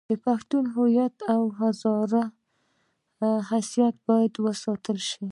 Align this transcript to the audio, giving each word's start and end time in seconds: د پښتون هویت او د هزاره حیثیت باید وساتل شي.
د 0.09 0.11
پښتون 0.25 0.63
هویت 0.75 1.15
او 1.33 1.41
د 1.49 1.53
هزاره 1.59 2.23
حیثیت 3.49 3.95
باید 4.07 4.33
وساتل 4.45 4.97
شي. 5.09 5.25